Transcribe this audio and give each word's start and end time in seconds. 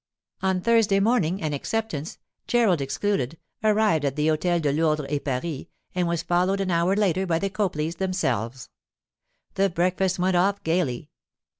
On 0.41 0.61
Thursday 0.61 0.99
morning 0.99 1.43
an 1.43 1.53
acceptance—Gerald 1.53 2.81
excluded—arrived 2.81 4.03
at 4.03 4.15
the 4.15 4.29
Hôtel 4.29 4.59
de 4.59 4.71
Lourdres 4.73 5.05
et 5.11 5.23
Paris, 5.23 5.67
and 5.93 6.07
was 6.07 6.23
followed 6.23 6.59
an 6.59 6.71
hour 6.71 6.95
later 6.95 7.27
by 7.27 7.37
the 7.37 7.51
Copleys 7.51 7.97
themselves. 7.97 8.71
The 9.53 9.69
breakfast 9.69 10.17
went 10.17 10.35
off 10.35 10.63
gaily. 10.63 11.11